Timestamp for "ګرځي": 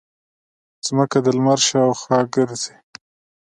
2.35-2.75